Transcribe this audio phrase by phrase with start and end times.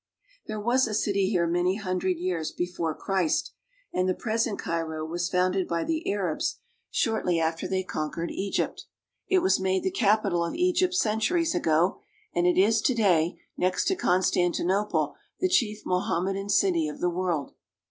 [0.47, 3.53] There was a city here many hundred years before Christ,
[3.93, 6.57] and the present Cairo was founded by the Arabs
[6.89, 8.85] shortly Pompey' i // 96 AFRICA after they conquered Egypt.
[9.27, 11.99] It was made the capital of Egypt centuries ago,
[12.33, 17.11] and it is to day, next to Constanti nople, the chief Mohammedan city of the
[17.11, 17.53] world.